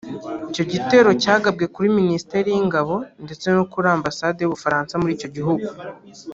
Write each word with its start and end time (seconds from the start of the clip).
Icyo 0.51 0.63
gitero 0.71 1.09
cyagabwe 1.23 1.65
kuri 1.73 1.87
Minisiteri 1.99 2.47
y’Ingabo 2.51 2.95
ndetse 3.25 3.47
no 3.55 3.63
kuri 3.71 3.87
Ambasade 3.97 4.39
y’u 4.41 4.53
Bufaransa 4.53 4.93
muri 5.01 5.11
icyo 5.17 5.29
gihugu 5.35 5.65